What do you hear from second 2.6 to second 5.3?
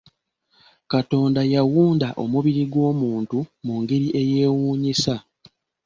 gw'omuntu mu ngeri eyewuunyisa.